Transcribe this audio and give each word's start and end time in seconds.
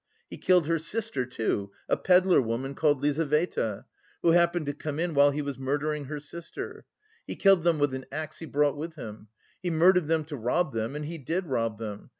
He 0.31 0.37
killed 0.39 0.65
her 0.65 0.79
sister 0.79 1.27
too, 1.27 1.71
a 1.87 1.95
pedlar 1.95 2.41
woman 2.41 2.73
called 2.73 3.03
Lizaveta, 3.03 3.85
who 4.23 4.31
happened 4.31 4.65
to 4.65 4.73
come 4.73 4.97
in 4.99 5.13
while 5.13 5.29
he 5.29 5.43
was 5.43 5.59
murdering 5.59 6.05
her 6.05 6.19
sister. 6.19 6.85
He 7.27 7.35
killed 7.35 7.63
them 7.63 7.77
with 7.77 7.93
an 7.93 8.07
axe 8.11 8.39
he 8.39 8.47
brought 8.47 8.75
with 8.77 8.95
him. 8.95 9.27
He 9.61 9.69
murdered 9.69 10.07
them 10.07 10.25
to 10.25 10.37
rob 10.37 10.73
them 10.73 10.95
and 10.95 11.05
he 11.05 11.19
did 11.19 11.45
rob 11.45 11.77
them. 11.77 12.09